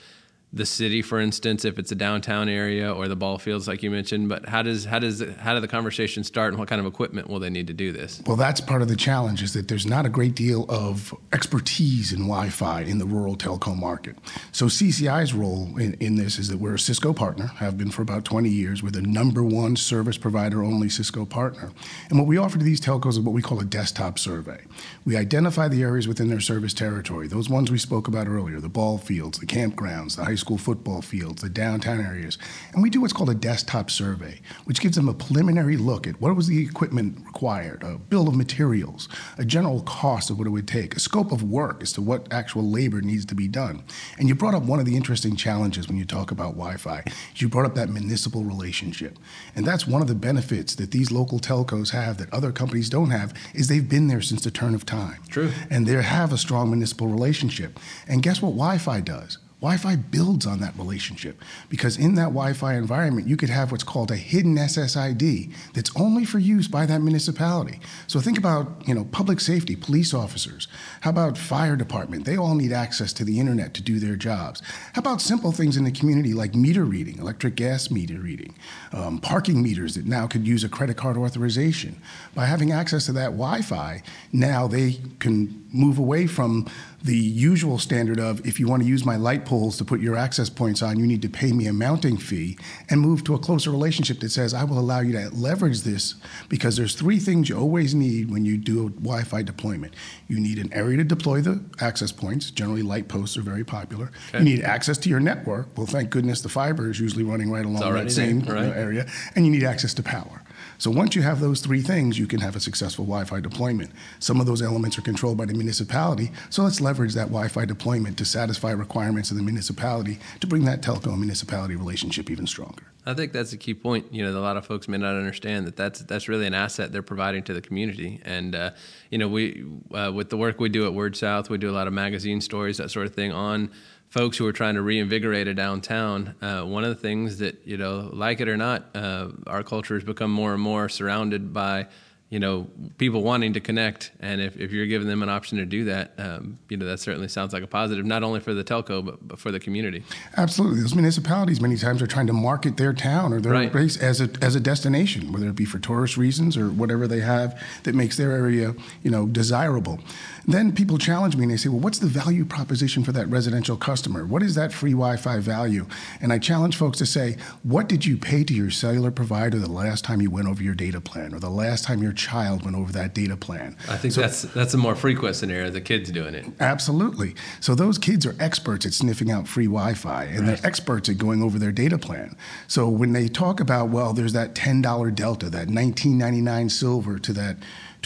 the 0.57 0.67
city, 0.67 1.03
for 1.03 1.21
instance, 1.21 1.65
if 1.65 1.79
it's 1.79 1.93
a 1.93 1.95
downtown 1.95 2.49
area 2.49 2.93
or 2.93 3.09
the 3.09 3.17
ball 3.17 3.39
fields, 3.39 3.69
like 3.69 3.83
you 3.83 3.91
mentioned. 3.91 4.29
But 4.29 4.49
how 4.49 4.63
does 4.63 4.85
how 4.85 4.99
does 4.99 5.23
how 5.39 5.55
do 5.55 5.61
the 5.61 5.69
conversation 5.69 6.25
start, 6.25 6.53
and 6.53 6.59
what 6.59 6.69
kind 6.69 6.81
of 6.81 6.87
equipment 6.87 7.29
will 7.29 7.39
they 7.39 7.51
need 7.51 7.67
to 7.67 7.75
do 7.75 7.93
this? 7.93 8.23
Well, 8.27 8.37
that's 8.37 8.61
part 8.61 8.83
of 8.83 8.89
the 8.89 8.97
challenge 8.97 9.43
is 9.43 9.53
that 9.53 9.69
there's 9.69 9.87
not 9.87 10.07
a 10.07 10.09
great 10.09 10.35
deal 10.35 10.65
of 10.69 11.15
expertise 11.33 12.13
in 12.13 12.21
Wi-Fi 12.21 12.83
in 12.83 12.99
the 12.99 13.07
rural 13.07 13.37
telco 13.37 13.77
market. 13.77 14.17
So 14.53 14.67
CCI's 14.67 15.35
role 15.35 15.77
in, 15.79 15.95
in 15.95 16.17
this 16.17 16.39
is 16.39 16.49
that 16.49 16.59
we're 16.59 16.75
a 16.75 16.79
Cisco 16.79 17.13
partner, 17.13 17.47
have 17.59 17.77
been 17.77 17.91
for 17.91 18.03
about 18.03 18.25
20 18.25 18.49
years. 18.49 18.83
We're 18.83 18.91
the 18.91 19.03
number 19.03 19.43
one 19.43 19.77
service 19.77 20.17
provider 20.17 20.65
only 20.65 20.89
Cisco 20.89 21.27
partner, 21.27 21.73
and 22.09 22.19
what 22.19 22.27
we 22.27 22.39
offer 22.39 22.59
to 22.59 22.65
these 22.65 22.81
telcos 22.81 23.11
is 23.11 23.21
what 23.21 23.35
we 23.35 23.43
call 23.43 23.61
a 23.61 23.65
desktop 23.65 24.19
survey. 24.19 24.65
We 25.05 25.17
identify 25.17 25.69
the 25.69 25.83
areas 25.83 26.09
within 26.09 26.29
their 26.29 26.41
service 26.41 26.73
territory, 26.73 27.29
those 27.29 27.49
ones 27.49 27.71
we 27.71 27.79
spoke 27.79 28.09
about 28.09 28.27
earlier, 28.27 28.61
the 28.61 28.69
ball 28.69 28.99
fields, 28.99 29.39
the 29.39 29.47
campgrounds, 29.47 30.17
the 30.17 30.25
high 30.25 30.35
school 30.35 30.46
football 30.55 31.03
fields, 31.03 31.43
the 31.43 31.49
downtown 31.49 32.01
areas. 32.01 32.39
And 32.73 32.81
we 32.85 32.91
do 32.91 33.01
what's 33.01 33.13
called 33.13 33.31
a 33.31 33.35
desktop 33.35 33.91
survey, 33.91 34.41
which 34.65 34.81
gives 34.81 34.95
them 34.95 35.09
a 35.09 35.15
preliminary 35.15 35.77
look 35.77 36.07
at 36.07 36.21
what 36.21 36.37
was 36.37 36.47
the 36.47 36.65
equipment 36.65 37.19
required, 37.27 37.83
a 37.83 37.99
bill 37.99 38.29
of 38.29 38.37
materials, 38.37 39.09
a 39.37 39.45
general 39.45 39.83
cost 39.83 40.31
of 40.31 40.39
what 40.39 40.47
it 40.47 40.51
would 40.51 40.69
take, 40.69 40.95
a 40.95 41.01
scope 41.01 41.33
of 41.33 41.43
work 41.43 41.83
as 41.83 41.93
to 41.95 42.01
what 42.01 42.33
actual 42.33 42.63
labor 42.63 43.01
needs 43.01 43.25
to 43.27 43.35
be 43.35 43.49
done. 43.49 43.83
And 44.19 44.29
you 44.29 44.37
brought 44.37 44.55
up 44.55 44.63
one 44.63 44.79
of 44.79 44.87
the 44.87 44.97
interesting 44.97 45.35
challenges 45.35 45.89
when 45.89 45.97
you 45.97 46.05
talk 46.05 46.31
about 46.31 46.53
Wi-Fi. 46.53 47.03
You 47.35 47.49
brought 47.49 47.67
up 47.67 47.75
that 47.75 47.89
municipal 47.89 48.45
relationship. 48.45 49.19
And 49.57 49.67
that's 49.67 49.87
one 49.87 50.03
of 50.03 50.09
the 50.09 50.15
benefits 50.15 50.77
that 50.77 50.93
these 50.93 51.11
local 51.11 51.41
telcos 51.41 51.91
have 51.91 52.19
that 52.19 52.33
other 52.33 52.53
companies 52.53 52.89
don't 52.89 53.11
have 53.11 53.35
is 53.53 53.69
they've 53.69 53.89
been 53.89 54.07
there 54.07 54.21
since 54.21 54.45
the 54.45 54.51
turn 54.51 54.75
of 54.75 54.87
time. 54.87 55.23
True. 55.29 55.51
And 55.71 55.87
they 55.87 56.01
have 56.01 56.33
a 56.33 56.39
strong 56.39 56.71
municipal 56.71 57.09
relationship. 57.09 57.79
And 58.07 58.23
guess 58.23 58.43
what 58.43 58.51
Wi-Fi 58.51 59.01
does? 59.01 59.39
Wi-Fi 59.63 59.97
builds 59.97 60.47
on 60.47 60.61
that 60.61 60.77
relationship 60.77 61.41
because 61.71 61.97
in 61.97 62.15
that 62.17 62.25
Wi-Fi 62.25 62.75
environment, 62.75 63.27
you 63.27 63.39
could 63.39 63.49
have 63.49 63.73
what's 63.73 63.85
called 63.85 64.11
a 64.11 64.17
hidden 64.17 64.55
SSID 64.55 65.51
that's 65.73 65.91
only 65.97 66.27
for 66.27 66.39
use 66.39 66.69
by 66.69 66.85
that 66.85 67.01
municipality. 67.01 67.81
So 68.07 68.21
think 68.21 68.37
about, 68.37 68.87
you 68.87 68.95
know, 68.95 69.07
public 69.07 69.41
safety, 69.41 69.75
police 69.75 70.13
officers. 70.13 70.69
How 71.01 71.09
about 71.09 71.39
fire 71.39 71.75
department? 71.75 72.27
They 72.27 72.37
all 72.37 72.55
need 72.55 72.71
access 72.71 73.15
to 73.15 73.25
the 73.25 73.41
internet 73.41 73.73
to 73.75 73.83
do 73.83 73.99
their 73.99 74.17
jobs. 74.17 74.61
How 74.93 75.01
about 75.01 75.23
simple 75.23 75.53
things 75.53 75.79
in 75.79 75.85
the 75.85 75.91
community 75.91 76.35
like 76.35 76.55
meter 76.55 76.85
reading, 76.85 77.19
electric 77.19 77.55
gas 77.55 77.91
meter 77.91 78.19
reading, 78.19 78.55
um, 78.93 79.19
parking 79.19 79.63
meters 79.63 79.95
that 79.95 80.05
now 80.05 80.27
could 80.27 80.47
use 80.47 80.65
a 80.65 80.69
credit 80.69 80.99
card 80.99 81.17
authorization. 81.17 81.97
By 82.35 82.45
having 82.45 82.73
access 82.73 83.07
to 83.07 83.13
that 83.13 83.31
Wi-Fi, 83.31 84.03
now 84.35 84.67
they 84.67 85.01
can 85.19 85.66
move 85.73 85.99
away 85.99 86.27
from 86.27 86.67
the 87.03 87.17
usual 87.17 87.79
standard 87.79 88.19
of 88.19 88.45
if 88.47 88.59
you 88.59 88.67
want 88.67 88.83
to 88.83 88.89
use 88.89 89.05
my 89.05 89.17
light 89.17 89.45
poles 89.45 89.77
to 89.77 89.85
put 89.85 90.01
your 90.01 90.17
access 90.17 90.49
points 90.49 90.83
on, 90.83 90.99
you 90.99 91.07
need 91.07 91.23
to 91.23 91.29
pay 91.29 91.53
me 91.53 91.67
a 91.67 91.73
mounting 91.73 92.17
fee, 92.17 92.59
and 92.91 93.01
move 93.01 93.23
to 93.25 93.35
a 93.35 93.39
closer 93.39 93.71
relationship 93.71 94.19
that 94.21 94.31
says, 94.31 94.53
I 94.53 94.65
will 94.65 94.79
allow 94.79 95.01
you 95.01 95.13
to 95.13 95.31
leverage 95.31 95.83
this 95.83 96.15
because 96.49 96.77
there's 96.77 96.95
three 96.95 97.19
things 97.19 97.49
you 97.49 97.59
always 97.59 97.95
need 97.95 98.31
when 98.31 98.45
you 98.45 98.57
do 98.57 98.87
a 98.87 98.91
Wi 98.91 99.23
Fi 99.23 99.43
deployment. 99.43 99.95
You 100.29 100.41
need 100.41 100.59
an 100.59 100.73
area 100.73 100.97
to 100.97 101.05
deploy 101.05 101.41
the 101.41 101.63
access 101.81 102.11
points, 102.11 102.51
generally, 102.51 102.83
light 102.83 103.09
posts 103.09 103.37
are 103.37 103.43
very 103.43 103.65
popular. 103.65 104.11
Okay. 104.29 104.39
You 104.39 104.45
need 104.45 104.63
access 104.63 104.99
to 104.99 105.09
your 105.09 105.21
network. 105.21 105.77
Well, 105.77 105.87
thank 105.87 106.11
goodness 106.11 106.41
the 106.41 106.49
fiber 106.49 106.91
is 106.91 106.99
usually 106.99 107.25
running 107.25 107.51
right 107.51 107.65
along 107.65 107.81
that 107.95 108.11
same 108.11 108.41
there, 108.41 108.55
right. 108.55 108.77
area. 108.77 109.07
And 109.35 109.47
you 109.47 109.53
need 109.53 109.65
access 109.65 109.95
to 109.95 110.03
power. 110.03 110.43
So 110.79 110.91
once 110.91 111.15
you 111.15 111.23
have 111.23 111.41
those 111.41 111.61
three 111.61 111.81
things, 111.81 112.19
you 112.19 112.27
can 112.27 112.41
have 112.41 112.57
a 112.57 112.61
successful 112.61 113.05
Wi-Fi 113.05 113.41
deployment. 113.41 113.91
Some 114.19 114.41
of 114.41 114.47
those 114.47 114.63
elements 114.63 114.99
are 114.99 115.03
controlled 115.03 115.39
by 115.39 115.47
the 115.47 115.55
municipality, 115.55 116.33
so 116.51 116.63
let's 116.63 116.81
leverage 116.81 117.15
that 117.15 117.29
Wi-Fi 117.29 117.65
deployment 117.65 118.19
to 118.19 118.25
satisfy 118.25 118.71
requirements 118.71 119.31
of 119.31 119.37
the 119.37 119.43
municipality 119.43 120.19
to 120.41 120.47
bring 120.47 120.65
that 120.65 120.83
telco 120.83 121.17
municipality 121.19 121.77
relationship 121.77 122.31
even 122.31 122.47
stronger. 122.47 122.85
I 123.09 123.15
think 123.15 123.33
that's 123.33 123.53
a 123.53 123.57
key 123.57 123.75
point. 123.75 124.13
You 124.13 124.25
know, 124.25 124.37
a 124.37 124.41
lot 124.41 124.57
of 124.57 124.67
folks 124.67 124.89
may 124.89 124.99
not 124.99 125.15
understand 125.15 125.67
that 125.69 125.77
that's 125.77 126.01
that's 126.01 126.29
really 126.29 126.47
an 126.47 126.55
asset 126.55 126.91
they're 126.93 127.03
providing 127.03 127.45
to 127.45 127.55
the 127.55 127.61
community. 127.61 128.21
And 128.25 128.55
uh, 128.57 128.71
you 129.11 129.19
know, 129.19 129.29
we 129.29 129.65
uh, 129.95 130.11
with 130.13 130.29
the 130.29 130.37
work 130.37 130.59
we 130.59 130.69
do 130.69 130.87
at 130.87 130.93
Word 130.93 131.17
South, 131.17 131.49
we 131.49 131.57
do 131.57 131.71
a 131.71 131.77
lot 131.77 131.87
of 131.87 131.93
magazine 131.93 132.41
stories, 132.41 132.79
that 132.79 132.91
sort 132.91 133.07
of 133.07 133.15
thing, 133.15 133.31
on 133.31 133.71
folks 134.11 134.37
who 134.37 134.47
are 134.47 134.53
trying 134.53 134.75
to 134.75 134.83
reinvigorate 134.83 135.49
a 135.49 135.55
downtown. 135.55 136.35
Uh, 136.41 136.63
one 136.63 136.85
of 136.85 136.91
the 136.91 137.01
things 137.01 137.39
that 137.39 137.67
you 137.67 137.77
know, 137.77 138.11
like 138.13 138.41
it 138.41 138.49
or 138.49 138.57
not, 138.57 138.87
uh, 138.95 139.29
our 139.47 139.63
culture 139.63 139.95
has 139.95 140.05
become 140.05 140.31
more 140.31 140.53
and 140.53 140.63
more 140.63 140.89
surrounded 140.89 141.53
by 141.53 141.87
you 142.29 142.41
know 142.41 142.67
people 142.99 143.23
wanting 143.23 143.53
to 143.53 143.61
connect 143.61 144.11
and 144.21 144.41
if, 144.41 144.57
if 144.57 144.73
you're 144.73 144.87
giving 144.87 145.07
them 145.07 145.23
an 145.23 145.29
option 145.29 145.59
to 145.59 145.65
do 145.65 145.85
that 145.85 146.13
um, 146.19 146.59
you 146.69 146.77
know 146.77 146.85
that 146.87 146.99
certainly 146.99 147.29
sounds 147.29 147.53
like 147.53 147.63
a 147.63 147.67
positive 147.69 148.05
not 148.05 148.23
only 148.25 148.41
for 148.41 148.53
the 148.53 148.65
telco 148.65 149.05
but, 149.05 149.27
but 149.27 149.39
for 149.39 149.53
the 149.53 149.61
community 149.61 150.03
Absolutely. 150.37 150.81
Those 150.81 150.95
municipalities 150.95 151.61
many 151.61 151.77
times 151.77 152.03
are 152.03 152.07
trying 152.07 152.27
to 152.27 152.33
market 152.33 152.77
their 152.77 152.93
town 152.93 153.33
or 153.33 153.41
their 153.41 153.53
Right. 153.53 153.71
place 153.73 153.97
as 153.97 154.21
a, 154.21 154.29
as 154.43 154.55
a 154.55 154.61
destination, 154.61 155.33
whether 155.33 155.49
it 155.49 155.55
be 155.55 155.65
for 155.65 155.79
tourist 155.79 156.17
reasons 156.17 156.57
or 156.57 156.69
whatever 156.69 157.07
they 157.07 157.21
have 157.21 157.61
that 157.85 157.95
makes 157.95 158.17
their 158.17 158.33
area, 158.33 158.75
you 159.03 159.11
know, 159.11 159.27
desirable. 159.27 159.99
Then 160.47 160.73
people 160.73 160.99
challenge 160.99 161.37
me 161.37 161.45
and 161.45 161.53
they 161.53 161.57
say, 161.57 161.69
well, 161.69 161.81
what's 161.81 161.99
the 161.99 162.07
value 162.07 162.45
proposition 162.45 163.03
for 163.05 163.13
that 163.13 163.29
residential 163.29 163.77
customer? 163.77 164.27
What 164.27 164.43
is 164.43 164.55
that 164.57 164.73
free 164.73 164.93
Wi-Fi 164.93 165.39
value? 165.39 165.87
And 166.21 166.33
I 166.33 166.39
challenge 166.39 166.77
folks 166.77 166.99
to 166.99 167.07
say, 167.07 167.37
what 167.63 167.89
did 167.89 168.05
you 168.05 168.17
pay 168.17 168.45
to 168.45 168.53
your 168.55 168.71
cellular 168.71 169.11
provider 169.11 169.59
the 169.59 169.71
last 169.71 170.05
time 170.05 170.21
you 170.21 170.31
went 170.31 170.49
over 170.49 170.63
your 170.63 170.75
data 170.75 171.01
plan 171.01 171.35
or 171.35 171.39
the 171.41 171.51
last 171.51 171.85
time 171.85 172.03
your 172.03 172.13
child 172.17 172.65
went 172.65 172.77
over 172.77 172.91
that 172.93 173.15
data 173.15 173.37
plan? 173.37 173.77
i 173.89 173.97
think 173.97 174.15
So- 174.15 174.21
that's 174.23 174.43
that's 174.43 174.75
a 174.75 174.79
more 174.79 174.95
frequent 174.97 175.37
scenario 175.37 175.71
the 175.71 175.81
kids 175.81 176.11
doing 176.11 176.35
it 176.35 176.47
Absolutely. 176.61 177.35
So 177.61 177.75
those 177.75 177.99
kids 177.99 178.25
are 178.27 178.35
experts 178.41 178.87
at 178.87 178.93
sniffing 178.93 179.31
out 179.31 179.47
free 179.49 179.67
Wi-Fi, 179.67 180.25
and 180.25 180.49
they're 180.49 180.59
experts 180.65 181.09
at 181.09 181.19
going 181.19 181.43
over 181.43 181.59
their 181.59 181.73
data 181.73 181.99
plan. 181.99 182.37
So 182.67 182.89
when 182.89 183.13
they 183.13 183.29
talk 183.29 183.61
about, 183.61 183.89
well, 183.91 184.13
there's 184.13 184.33
that 184.33 184.55
ten 184.55 184.81
dollar 184.83 185.11
delta, 185.11 185.51
that 185.51 185.69
nineteen 185.69 186.19
ninety 186.19 186.41
nine 186.41 186.69
silver 186.71 187.19
to 187.19 187.33
that 187.35 187.57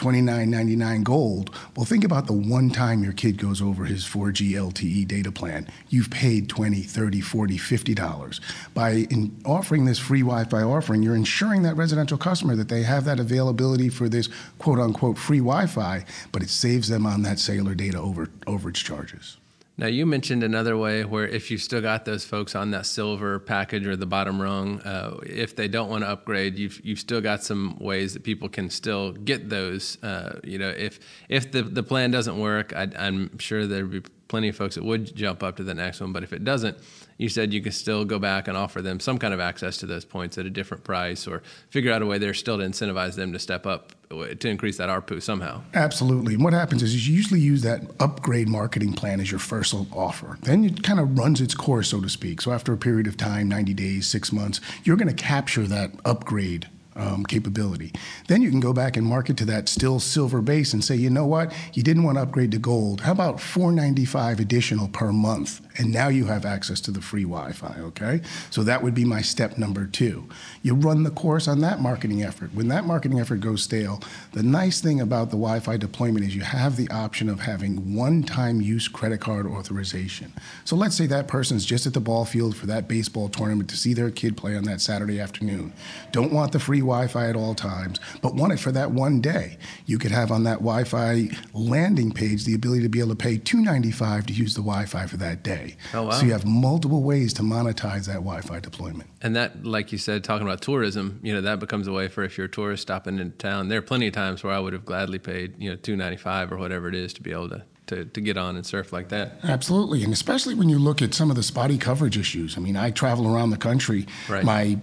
twenty 0.00 0.22
nine 0.22 0.48
ninety 0.50 0.76
nine 0.76 1.02
gold. 1.02 1.54
Well, 1.76 1.84
think 1.84 2.04
about 2.04 2.26
the 2.26 2.32
one 2.32 2.70
time 2.70 3.04
your 3.04 3.12
kid 3.12 3.36
goes 3.36 3.60
over 3.60 3.84
his 3.84 4.02
4G 4.06 4.52
LTE 4.52 5.06
data 5.06 5.30
plan. 5.30 5.68
You've 5.90 6.08
paid 6.08 6.48
20, 6.48 6.80
30, 6.80 7.20
40, 7.20 7.58
50 7.58 7.94
dollars. 7.94 8.40
By 8.72 9.06
in 9.10 9.38
offering 9.44 9.84
this 9.84 9.98
free 9.98 10.22
Wi-Fi 10.22 10.62
offering, 10.62 11.02
you're 11.02 11.14
ensuring 11.14 11.64
that 11.64 11.76
residential 11.76 12.16
customer 12.16 12.56
that 12.56 12.70
they 12.70 12.82
have 12.82 13.04
that 13.04 13.20
availability 13.20 13.90
for 13.90 14.08
this 14.08 14.30
quote 14.58 14.78
unquote 14.78 15.18
free 15.18 15.40
Wi-Fi, 15.40 16.06
but 16.32 16.42
it 16.42 16.48
saves 16.48 16.88
them 16.88 17.04
on 17.04 17.20
that 17.24 17.38
cellular 17.38 17.74
data 17.74 17.98
over 17.98 18.24
overage 18.46 18.82
charges. 18.82 19.36
Now 19.80 19.86
you 19.86 20.04
mentioned 20.04 20.44
another 20.44 20.76
way 20.76 21.06
where 21.06 21.26
if 21.26 21.50
you 21.50 21.56
still 21.56 21.80
got 21.80 22.04
those 22.04 22.22
folks 22.22 22.54
on 22.54 22.70
that 22.72 22.84
silver 22.84 23.38
package 23.38 23.86
or 23.86 23.96
the 23.96 24.04
bottom 24.04 24.38
rung, 24.38 24.78
uh, 24.82 25.18
if 25.24 25.56
they 25.56 25.68
don't 25.68 25.88
want 25.88 26.04
to 26.04 26.10
upgrade, 26.10 26.58
you've 26.58 26.84
you've 26.84 26.98
still 26.98 27.22
got 27.22 27.42
some 27.42 27.78
ways 27.78 28.12
that 28.12 28.22
people 28.22 28.50
can 28.50 28.68
still 28.68 29.12
get 29.12 29.48
those. 29.48 29.96
Uh, 30.02 30.38
you 30.44 30.58
know, 30.58 30.68
if 30.68 31.00
if 31.30 31.50
the 31.50 31.62
the 31.62 31.82
plan 31.82 32.10
doesn't 32.10 32.38
work, 32.38 32.74
I, 32.76 32.88
I'm 32.94 33.38
sure 33.38 33.66
there'd 33.66 33.90
be 33.90 34.02
plenty 34.30 34.48
of 34.48 34.56
folks 34.56 34.76
that 34.76 34.84
would 34.84 35.14
jump 35.14 35.42
up 35.42 35.56
to 35.56 35.64
the 35.64 35.74
next 35.74 36.00
one. 36.00 36.12
But 36.12 36.22
if 36.22 36.32
it 36.32 36.44
doesn't, 36.44 36.78
you 37.18 37.28
said 37.28 37.52
you 37.52 37.60
can 37.60 37.72
still 37.72 38.04
go 38.06 38.18
back 38.18 38.48
and 38.48 38.56
offer 38.56 38.80
them 38.80 39.00
some 39.00 39.18
kind 39.18 39.34
of 39.34 39.40
access 39.40 39.76
to 39.78 39.86
those 39.86 40.06
points 40.06 40.38
at 40.38 40.46
a 40.46 40.50
different 40.50 40.84
price, 40.84 41.26
or 41.26 41.42
figure 41.68 41.92
out 41.92 42.00
a 42.00 42.06
way 42.06 42.16
there 42.16 42.32
still 42.32 42.56
to 42.56 42.64
incentivize 42.64 43.16
them 43.16 43.32
to 43.32 43.38
step 43.38 43.66
up 43.66 43.92
to 44.08 44.48
increase 44.48 44.76
that 44.78 44.88
ARPU 44.88 45.22
somehow. 45.22 45.62
Absolutely. 45.74 46.34
And 46.34 46.42
what 46.42 46.52
happens 46.52 46.82
is 46.82 47.08
you 47.08 47.14
usually 47.14 47.40
use 47.40 47.62
that 47.62 47.82
upgrade 48.00 48.48
marketing 48.48 48.92
plan 48.92 49.20
as 49.20 49.30
your 49.30 49.38
first 49.38 49.74
offer. 49.92 50.38
Then 50.42 50.64
it 50.64 50.82
kind 50.82 50.98
of 50.98 51.18
runs 51.18 51.40
its 51.40 51.54
course, 51.54 51.90
so 51.90 52.00
to 52.00 52.08
speak. 52.08 52.40
So 52.40 52.52
after 52.52 52.72
a 52.72 52.76
period 52.76 53.06
of 53.06 53.16
time, 53.16 53.48
90 53.48 53.74
days, 53.74 54.06
six 54.06 54.32
months, 54.32 54.60
you're 54.82 54.96
going 54.96 55.14
to 55.14 55.22
capture 55.22 55.66
that 55.66 55.92
upgrade 56.04 56.68
um, 56.96 57.24
capability. 57.24 57.92
Then 58.28 58.42
you 58.42 58.50
can 58.50 58.60
go 58.60 58.72
back 58.72 58.96
and 58.96 59.06
market 59.06 59.36
to 59.38 59.44
that 59.46 59.68
still 59.68 60.00
silver 60.00 60.40
base 60.40 60.72
and 60.72 60.84
say, 60.84 60.96
you 60.96 61.10
know 61.10 61.26
what, 61.26 61.52
you 61.72 61.82
didn't 61.82 62.02
want 62.02 62.18
to 62.18 62.22
upgrade 62.22 62.50
to 62.52 62.58
gold. 62.58 63.00
How 63.02 63.12
about 63.12 63.40
495 63.40 64.40
additional 64.40 64.88
per 64.88 65.12
month? 65.12 65.60
And 65.78 65.92
now 65.92 66.08
you 66.08 66.26
have 66.26 66.44
access 66.44 66.80
to 66.82 66.90
the 66.90 67.00
free 67.00 67.22
Wi-Fi. 67.22 67.76
Okay, 67.80 68.20
so 68.50 68.62
that 68.64 68.82
would 68.82 68.94
be 68.94 69.04
my 69.04 69.22
step 69.22 69.56
number 69.56 69.86
two. 69.86 70.28
You 70.62 70.74
run 70.74 71.04
the 71.04 71.10
course 71.10 71.48
on 71.48 71.60
that 71.60 71.80
marketing 71.80 72.22
effort. 72.22 72.52
When 72.54 72.68
that 72.68 72.84
marketing 72.84 73.20
effort 73.20 73.40
goes 73.40 73.62
stale, 73.62 74.02
the 74.32 74.42
nice 74.42 74.80
thing 74.80 75.00
about 75.00 75.30
the 75.30 75.36
Wi-Fi 75.36 75.76
deployment 75.76 76.26
is 76.26 76.34
you 76.34 76.42
have 76.42 76.76
the 76.76 76.88
option 76.90 77.28
of 77.28 77.40
having 77.40 77.94
one-time 77.94 78.60
use 78.60 78.88
credit 78.88 79.20
card 79.20 79.46
authorization. 79.46 80.32
So 80.64 80.76
let's 80.76 80.96
say 80.96 81.06
that 81.06 81.28
person's 81.28 81.64
just 81.64 81.86
at 81.86 81.94
the 81.94 82.00
ball 82.00 82.24
field 82.24 82.56
for 82.56 82.66
that 82.66 82.88
baseball 82.88 83.28
tournament 83.28 83.70
to 83.70 83.76
see 83.76 83.94
their 83.94 84.10
kid 84.10 84.36
play 84.36 84.56
on 84.56 84.64
that 84.64 84.80
Saturday 84.80 85.20
afternoon. 85.20 85.72
Don't 86.12 86.32
want 86.32 86.52
the 86.52 86.58
free 86.58 86.79
Wi-Fi 86.80 87.28
at 87.28 87.36
all 87.36 87.54
times, 87.54 88.00
but 88.22 88.34
want 88.34 88.52
it 88.52 88.60
for 88.60 88.72
that 88.72 88.90
one 88.90 89.20
day. 89.20 89.58
You 89.86 89.98
could 89.98 90.10
have 90.10 90.30
on 90.30 90.44
that 90.44 90.58
Wi-Fi 90.58 91.28
landing 91.52 92.12
page 92.12 92.44
the 92.44 92.54
ability 92.54 92.82
to 92.82 92.88
be 92.88 93.00
able 93.00 93.10
to 93.10 93.16
pay 93.16 93.38
$2.95 93.38 94.26
to 94.26 94.32
use 94.32 94.54
the 94.54 94.60
Wi-Fi 94.60 95.06
for 95.06 95.16
that 95.18 95.42
day. 95.42 95.76
Oh, 95.94 96.04
wow. 96.04 96.10
So 96.10 96.26
you 96.26 96.32
have 96.32 96.44
multiple 96.44 97.02
ways 97.02 97.32
to 97.34 97.42
monetize 97.42 98.06
that 98.06 98.14
Wi-Fi 98.14 98.60
deployment. 98.60 99.08
And 99.22 99.36
that, 99.36 99.64
like 99.64 99.92
you 99.92 99.98
said, 99.98 100.24
talking 100.24 100.46
about 100.46 100.62
tourism, 100.62 101.20
you 101.22 101.32
know, 101.32 101.40
that 101.40 101.60
becomes 101.60 101.86
a 101.86 101.92
way 101.92 102.08
for 102.08 102.22
if 102.24 102.38
you're 102.38 102.46
a 102.46 102.50
tourist 102.50 102.82
stopping 102.82 103.18
in 103.18 103.32
town. 103.32 103.68
There 103.68 103.78
are 103.78 103.82
plenty 103.82 104.06
of 104.06 104.14
times 104.14 104.42
where 104.42 104.52
I 104.52 104.58
would 104.58 104.72
have 104.72 104.84
gladly 104.84 105.18
paid, 105.18 105.54
you 105.58 105.70
know, 105.70 105.76
two 105.76 105.96
ninety 105.96 106.16
five 106.16 106.52
or 106.52 106.56
whatever 106.56 106.88
it 106.88 106.94
is 106.94 107.12
to 107.14 107.22
be 107.22 107.32
able 107.32 107.48
to 107.50 107.64
to, 107.90 108.04
to 108.04 108.20
get 108.20 108.36
on 108.36 108.56
and 108.56 108.64
surf 108.64 108.92
like 108.92 109.08
that. 109.10 109.40
Absolutely. 109.42 110.02
And 110.02 110.12
especially 110.12 110.54
when 110.54 110.68
you 110.68 110.78
look 110.78 111.02
at 111.02 111.12
some 111.12 111.28
of 111.28 111.36
the 111.36 111.42
spotty 111.42 111.76
coverage 111.76 112.16
issues. 112.16 112.56
I 112.56 112.60
mean, 112.60 112.76
I 112.76 112.90
travel 112.90 113.32
around 113.32 113.50
the 113.50 113.56
country. 113.56 114.06
Right. 114.28 114.44
My 114.44 114.78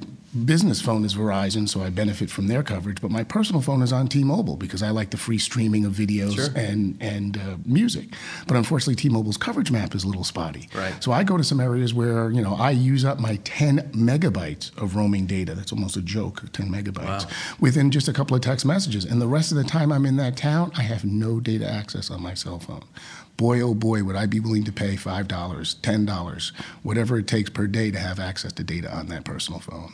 business 0.46 0.82
phone 0.82 1.04
is 1.06 1.14
Verizon, 1.16 1.68
so 1.68 1.82
I 1.82 1.90
benefit 1.90 2.30
from 2.30 2.48
their 2.48 2.64
coverage. 2.64 3.02
But 3.02 3.12
my 3.12 3.24
personal 3.24 3.62
phone 3.62 3.82
is 3.82 3.92
on 3.92 4.08
T-Mobile 4.08 4.56
because 4.58 4.82
I 4.84 4.90
like 4.92 5.10
the 5.10 5.18
free 5.18 5.38
streaming 5.38 5.86
of 5.86 5.94
videos 5.94 6.36
Sure. 6.36 6.48
and 6.56 6.98
and 7.02 7.38
uh, 7.38 7.58
music. 7.66 8.08
But 8.48 8.58
unfortunately, 8.58 8.96
T-Mobile's 8.96 9.38
coverage 9.38 9.72
map 9.72 9.96
is 9.96 10.04
a 10.04 10.08
little 10.08 10.24
spotty. 10.24 10.70
Right. 10.74 10.94
So 11.04 11.12
I 11.12 11.24
go 11.24 11.38
to 11.38 11.44
some 11.44 11.60
areas 11.60 11.94
where 11.94 12.30
you 12.32 12.42
know 12.42 12.56
I 12.56 12.72
use 12.72 13.04
up 13.06 13.20
my 13.20 13.38
10 13.44 13.92
megabytes 13.94 14.76
of 14.78 14.96
roaming 14.96 15.26
data. 15.26 15.56
That's 15.56 15.72
almost 15.74 15.98
a 15.98 16.02
joke, 16.02 16.44
10 16.54 16.70
megabytes 16.70 17.26
Wow. 17.26 17.30
within 17.60 17.92
just 17.92 18.08
a 18.08 18.14
couple 18.14 18.36
of 18.36 18.42
text 18.42 18.66
messages. 18.66 19.06
And 19.06 19.22
the 19.22 19.28
rest 19.28 19.52
of 19.52 19.58
the 19.58 19.64
time 19.64 19.92
I'm 19.92 20.06
in 20.06 20.18
that 20.18 20.38
town, 20.38 20.72
I 20.78 20.82
have 20.84 21.04
no 21.06 21.40
data 21.40 21.70
access 21.70 22.10
on 22.12 22.22
my 22.22 22.34
cell 22.34 22.60
phone. 22.60 22.84
Boy, 23.38 23.62
oh 23.62 23.76
boy, 23.76 24.04
would 24.04 24.16
I 24.16 24.26
be 24.26 24.40
willing 24.40 24.64
to 24.64 24.72
pay 24.72 24.96
$5, 24.96 25.28
$10, 25.28 26.52
whatever 26.82 27.20
it 27.20 27.28
takes 27.28 27.52
per 27.52 27.68
day 27.68 27.92
to 27.92 28.00
have 28.00 28.20
access 28.20 28.52
to 28.54 28.64
data 28.64 28.92
on 28.92 29.08
that 29.10 29.26
personal 29.26 29.60
phone. 29.60 29.94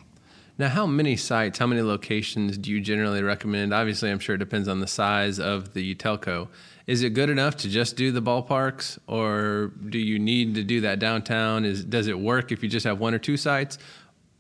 Now, 0.56 0.70
how 0.70 0.86
many 0.86 1.16
sites, 1.16 1.58
how 1.58 1.66
many 1.66 1.82
locations 1.82 2.60
do 2.60 2.70
you 2.70 2.80
generally 2.80 3.24
recommend? 3.24 3.74
Obviously, 3.74 4.12
I'm 4.12 4.20
sure 4.20 4.36
it 4.36 4.40
depends 4.40 4.68
on 4.68 4.82
the 4.82 4.88
size 4.88 5.40
of 5.40 5.74
the 5.74 5.96
telco. 5.96 6.48
Is 6.86 7.02
it 7.02 7.12
good 7.12 7.32
enough 7.32 7.58
to 7.58 7.70
just 7.70 7.96
do 7.96 8.12
the 8.12 8.22
ballparks, 8.22 9.00
or 9.08 9.72
do 9.90 9.98
you 9.98 10.20
need 10.20 10.54
to 10.56 10.64
do 10.64 10.82
that 10.82 11.00
downtown? 11.00 11.66
Is 11.66 11.84
does 11.84 12.08
it 12.08 12.20
work 12.20 12.52
if 12.52 12.62
you 12.62 12.70
just 12.70 12.86
have 12.86 13.00
one 13.00 13.16
or 13.16 13.20
two 13.20 13.36
sites? 13.36 13.80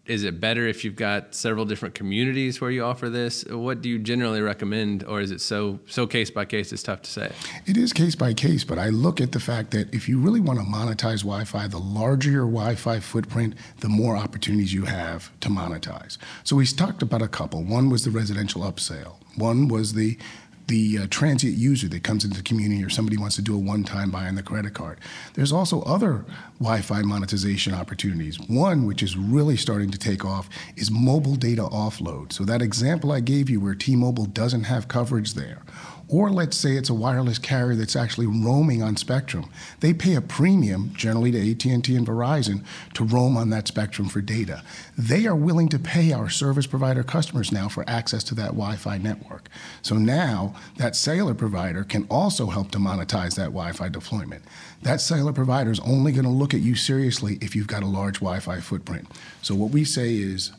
Is 0.05 0.25
it 0.25 0.41
better 0.41 0.67
if 0.67 0.83
you've 0.83 0.97
got 0.97 1.33
several 1.33 1.63
different 1.63 1.95
communities 1.95 2.59
where 2.59 2.69
you 2.69 2.83
offer 2.83 3.09
this? 3.09 3.45
What 3.45 3.81
do 3.81 3.87
you 3.87 3.97
generally 3.97 4.41
recommend, 4.41 5.05
or 5.05 5.21
is 5.21 5.31
it 5.31 5.39
so 5.39 5.79
so 5.85 6.05
case 6.05 6.29
by 6.29 6.43
case? 6.43 6.73
It's 6.73 6.83
tough 6.83 7.03
to 7.03 7.09
say. 7.09 7.31
It 7.65 7.77
is 7.77 7.93
case 7.93 8.13
by 8.13 8.33
case, 8.33 8.65
but 8.65 8.77
I 8.77 8.89
look 8.89 9.21
at 9.21 9.31
the 9.31 9.39
fact 9.39 9.71
that 9.71 9.93
if 9.93 10.09
you 10.09 10.19
really 10.19 10.41
want 10.41 10.59
to 10.59 10.65
monetize 10.65 11.19
Wi 11.19 11.45
Fi, 11.45 11.67
the 11.67 11.79
larger 11.79 12.29
your 12.29 12.45
Wi 12.45 12.75
Fi 12.75 12.99
footprint, 12.99 13.55
the 13.79 13.87
more 13.87 14.17
opportunities 14.17 14.73
you 14.73 14.83
have 14.83 15.31
to 15.39 15.47
monetize. 15.47 16.17
So 16.43 16.57
we 16.57 16.65
talked 16.65 17.01
about 17.01 17.21
a 17.21 17.29
couple. 17.29 17.63
One 17.63 17.89
was 17.89 18.03
the 18.03 18.11
residential 18.11 18.63
upsale, 18.63 19.15
one 19.37 19.69
was 19.69 19.93
the 19.93 20.17
the 20.67 20.99
uh, 20.99 21.07
transient 21.09 21.57
user 21.57 21.87
that 21.89 22.03
comes 22.03 22.23
into 22.23 22.37
the 22.37 22.43
community 22.43 22.83
or 22.83 22.89
somebody 22.89 23.17
wants 23.17 23.35
to 23.35 23.41
do 23.41 23.55
a 23.55 23.59
one-time 23.59 24.11
buy 24.11 24.27
on 24.27 24.35
the 24.35 24.43
credit 24.43 24.73
card. 24.73 24.99
There's 25.33 25.51
also 25.51 25.81
other 25.81 26.25
Wi-Fi 26.59 27.01
monetization 27.01 27.73
opportunities. 27.73 28.39
One, 28.39 28.85
which 28.85 29.03
is 29.03 29.17
really 29.17 29.57
starting 29.57 29.91
to 29.91 29.97
take 29.97 30.23
off, 30.23 30.49
is 30.75 30.89
mobile 30.89 31.35
data 31.35 31.63
offload. 31.63 32.31
So 32.31 32.43
that 32.45 32.61
example 32.61 33.11
I 33.11 33.19
gave 33.19 33.49
you 33.49 33.59
where 33.59 33.75
T-Mobile 33.75 34.25
doesn't 34.25 34.63
have 34.63 34.87
coverage 34.87 35.33
there, 35.33 35.61
or 36.07 36.29
let's 36.29 36.57
say 36.57 36.75
it's 36.75 36.89
a 36.89 36.93
wireless 36.93 37.39
carrier 37.39 37.75
that's 37.75 37.95
actually 37.95 38.27
roaming 38.27 38.83
on 38.83 38.97
spectrum. 38.97 39.49
They 39.79 39.93
pay 39.93 40.15
a 40.15 40.21
premium, 40.21 40.93
generally 40.93 41.31
to 41.31 41.51
AT&T 41.51 41.95
and 41.95 42.05
Verizon, 42.05 42.63
to 42.93 43.03
roam 43.03 43.37
on 43.37 43.49
that 43.51 43.67
spectrum 43.67 44.09
for 44.09 44.21
data. 44.21 44.63
They 44.97 45.25
are 45.25 45.35
willing 45.35 45.69
to 45.69 45.79
pay 45.79 46.11
our 46.11 46.29
service 46.29 46.67
provider 46.67 47.03
customers 47.03 47.51
now 47.51 47.69
for 47.69 47.83
access 47.87 48.23
to 48.25 48.35
that 48.35 48.47
Wi-Fi 48.47 48.97
network. 48.97 49.49
So 49.81 49.95
now 49.95 50.55
that 50.77 50.95
cellular 50.95 51.33
provider 51.33 51.83
can 51.83 52.05
also 52.09 52.47
help 52.47 52.71
to 52.71 52.77
monetize 52.77 53.35
that 53.35 53.45
Wi-Fi 53.45 53.89
deployment. 53.89 54.43
That 54.81 55.01
cellular 55.01 55.33
provider 55.33 55.71
is 55.71 55.79
only 55.79 56.11
going 56.11 56.25
to 56.25 56.29
look 56.29 56.53
at 56.53 56.59
you 56.59 56.75
seriously 56.75 57.37
if 57.41 57.55
you've 57.55 57.67
got 57.67 57.83
a 57.83 57.87
large 57.87 58.15
Wi-Fi 58.15 58.59
footprint. 58.59 59.07
So 59.41 59.55
what 59.55 59.71
we 59.71 59.83
say 59.83 60.15
is 60.15 60.51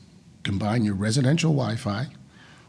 combine 0.43 0.85
your 0.85 0.95
residential 0.95 1.53
Wi-Fi 1.53 2.09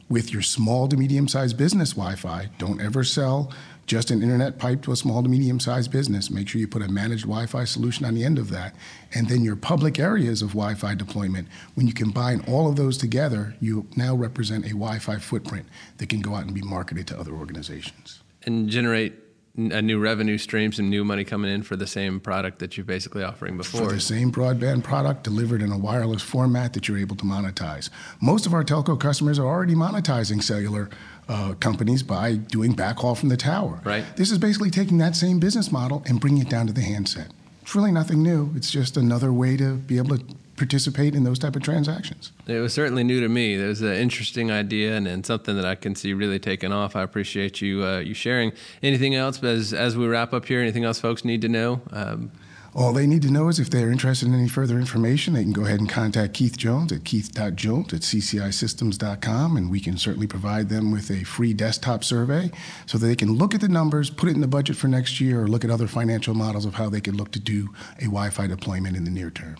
with 0.10 0.32
your 0.32 0.42
small 0.42 0.88
to 0.88 0.98
medium 0.98 1.28
sized 1.28 1.58
business 1.58 1.94
Wi 1.94 2.16
Fi. 2.16 2.50
Don't 2.58 2.82
ever 2.82 3.04
sell 3.04 3.52
just 3.88 4.10
an 4.10 4.24
internet 4.24 4.58
pipe 4.58 4.82
to 4.82 4.92
a 4.92 4.96
small 4.96 5.22
to 5.22 5.30
medium 5.30 5.60
sized 5.60 5.92
business. 5.92 6.30
Make 6.32 6.48
sure 6.48 6.60
you 6.60 6.68
put 6.68 6.82
a 6.82 6.88
managed 6.88 7.24
Wi 7.24 7.46
Fi 7.46 7.64
solution 7.66 8.06
on 8.06 8.16
the 8.16 8.24
end 8.24 8.40
of 8.40 8.50
that. 8.50 8.76
And 9.14 9.28
then 9.30 9.44
your 9.44 9.56
public 9.56 10.00
areas 10.00 10.42
of 10.42 10.50
Wi 10.50 10.74
Fi 10.76 10.96
deployment, 10.96 11.48
when 11.76 11.88
you 11.88 11.94
combine 11.94 12.44
all 12.48 12.68
of 12.70 12.76
those 12.76 12.98
together, 12.98 13.56
you 13.60 13.88
now 13.96 14.16
represent 14.16 14.66
a 14.66 14.70
Wi 14.70 15.00
Fi 15.00 15.18
footprint 15.18 15.68
that 15.98 16.10
can 16.10 16.22
go 16.22 16.36
out 16.36 16.46
and 16.46 16.54
be 16.54 16.62
marketed 16.62 17.08
to 17.08 17.20
other 17.20 17.34
organizations. 17.34 18.22
and 18.44 18.70
generate 18.70 19.14
a 19.58 19.82
new 19.82 20.00
revenue 20.00 20.38
stream, 20.38 20.74
some 20.74 20.90
new 20.90 21.06
money 21.06 21.24
coming 21.24 21.52
in 21.52 21.64
for 21.64 21.76
the 21.76 21.88
same 21.88 22.20
product 22.20 22.60
that 22.60 22.76
you're 22.76 22.86
basically 22.86 23.24
offering 23.24 23.56
before. 23.56 23.88
for 23.88 23.94
the 23.94 24.02
same 24.02 24.32
broadband 24.32 24.84
product 24.84 25.24
delivered 25.24 25.62
in 25.62 25.72
a 25.72 25.78
wireless 25.78 26.22
format 26.22 26.74
that 26.74 26.88
you're 26.88 26.98
able 26.98 27.16
to 27.16 27.24
monetize. 27.24 27.90
Most 28.22 28.46
of 28.46 28.54
our 28.54 28.64
telco 28.64 29.00
customers 29.00 29.40
are 29.40 29.48
already 29.48 29.76
monetizing 29.76 30.44
cellular 30.44 30.90
uh, 31.30 31.54
companies 31.60 32.04
by 32.04 32.36
doing 32.36 32.76
backhaul 32.76 33.18
from 33.18 33.30
the 33.30 33.38
tower. 33.38 33.80
Right. 33.84 34.06
This 34.18 34.32
is 34.32 34.38
basically 34.38 34.72
taking 34.72 34.98
that 34.98 35.16
same 35.16 35.40
business 35.40 35.72
model 35.72 36.04
and 36.06 36.20
bringing 36.20 36.42
it 36.42 36.50
down 36.50 36.68
to 36.68 36.74
the 36.74 36.82
handset. 36.82 37.32
It's 37.62 37.74
really 37.74 37.92
nothing 37.92 38.22
new. 38.22 38.52
It's 38.56 38.70
just 38.70 38.98
another 38.98 39.34
way 39.34 39.58
to 39.58 39.76
be 39.76 39.98
able 39.98 40.18
to 40.18 40.26
participate 40.58 41.16
in 41.16 41.24
those 41.24 41.40
type 41.40 41.56
of 41.56 41.62
transactions. 41.64 42.32
It 42.48 42.60
was 42.60 42.74
certainly 42.74 43.04
new 43.04 43.20
to 43.22 43.30
me. 43.30 43.56
It 43.56 43.68
was 43.68 43.82
an 43.82 43.94
interesting 43.94 44.52
idea 44.52 44.96
and, 44.96 45.08
and 45.08 45.26
something 45.26 45.56
that 45.56 45.66
I 45.66 45.76
can 45.76 45.96
see 45.96 46.14
really 46.14 46.40
taking 46.40 46.72
off. 46.72 46.96
I 46.96 47.04
appreciate 47.04 47.62
you 47.62 47.84
uh, 47.84 48.00
you 48.00 48.14
sharing. 48.14 48.54
Anything 48.82 49.16
else 49.16 49.44
as 49.44 49.74
as 49.74 49.98
we 49.98 50.08
wrap 50.08 50.34
up 50.34 50.46
here? 50.46 50.62
Anything 50.62 50.84
else 50.84 51.00
folks 51.00 51.26
need 51.26 51.42
to 51.42 51.50
know? 51.50 51.82
Um, 51.92 52.32
All 52.78 52.92
they 52.92 53.08
need 53.08 53.22
to 53.22 53.32
know 53.32 53.48
is 53.48 53.58
if 53.58 53.70
they're 53.70 53.90
interested 53.90 54.28
in 54.28 54.34
any 54.34 54.50
further 54.50 54.78
information, 54.78 55.34
they 55.34 55.44
can 55.44 55.54
go 55.54 55.64
ahead 55.64 55.80
and 55.80 55.88
contact 55.88 56.34
Keith 56.34 56.58
Jones 56.58 56.92
at 56.92 57.06
keith.jones 57.06 57.94
at 57.94 58.02
ccisystems.com, 58.02 59.56
and 59.56 59.72
we 59.72 59.80
can 59.80 59.98
certainly 59.98 60.28
provide 60.28 60.68
them 60.68 60.92
with 60.92 61.10
a 61.10 61.24
free 61.24 61.54
desktop 61.54 62.04
survey 62.04 62.52
so 62.86 62.98
that 62.98 63.08
they 63.08 63.16
can 63.16 63.32
look 63.32 63.56
at 63.56 63.62
the 63.62 63.70
numbers, 63.70 64.10
put 64.10 64.28
it 64.28 64.36
in 64.36 64.42
the 64.42 64.48
budget 64.48 64.76
for 64.76 64.90
next 64.90 65.22
year, 65.22 65.44
or 65.44 65.48
look 65.48 65.64
at 65.64 65.72
other 65.72 65.88
financial 65.88 66.34
models 66.34 66.66
of 66.66 66.74
how 66.74 66.90
they 66.90 67.00
could 67.00 67.16
look 67.16 67.32
to 67.32 67.40
do 67.40 67.70
a 68.00 68.06
Wi 68.06 68.30
Fi 68.30 68.46
deployment 68.46 68.98
in 68.98 69.06
the 69.06 69.12
near 69.12 69.32
term. 69.32 69.56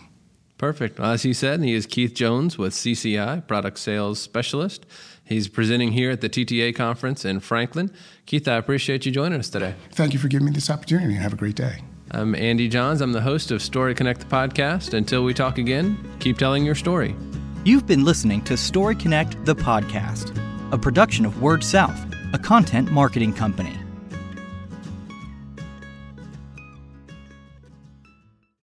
Perfect. 0.58 0.98
Well, 0.98 1.12
as 1.12 1.22
he 1.22 1.32
said, 1.32 1.62
he 1.62 1.74
is 1.74 1.86
Keith 1.86 2.14
Jones 2.14 2.56
with 2.56 2.72
CCI, 2.72 3.46
Product 3.46 3.78
Sales 3.78 4.18
Specialist. 4.18 4.86
He's 5.22 5.48
presenting 5.48 5.92
here 5.92 6.10
at 6.10 6.20
the 6.20 6.28
TTA 6.28 6.74
conference 6.74 7.24
in 7.24 7.40
Franklin. 7.40 7.90
Keith, 8.24 8.48
I 8.48 8.54
appreciate 8.54 9.04
you 9.04 9.12
joining 9.12 9.38
us 9.38 9.50
today. 9.50 9.74
Thank 9.90 10.12
you 10.14 10.18
for 10.18 10.28
giving 10.28 10.46
me 10.46 10.52
this 10.52 10.70
opportunity 10.70 11.12
and 11.14 11.22
have 11.22 11.32
a 11.32 11.36
great 11.36 11.56
day. 11.56 11.82
I'm 12.12 12.34
Andy 12.34 12.68
Johns. 12.68 13.00
I'm 13.00 13.12
the 13.12 13.20
host 13.20 13.50
of 13.50 13.60
Story 13.60 13.94
Connect 13.94 14.20
the 14.20 14.26
podcast. 14.26 14.94
Until 14.94 15.24
we 15.24 15.34
talk 15.34 15.58
again, 15.58 15.98
keep 16.20 16.38
telling 16.38 16.64
your 16.64 16.76
story. 16.76 17.16
You've 17.64 17.86
been 17.86 18.04
listening 18.04 18.42
to 18.44 18.56
Story 18.56 18.94
Connect, 18.94 19.44
the 19.44 19.56
podcast, 19.56 20.32
a 20.72 20.78
production 20.78 21.26
of 21.26 21.42
Word 21.42 21.64
South, 21.64 22.00
a 22.32 22.38
content 22.38 22.92
marketing 22.92 23.32
company. 23.32 23.76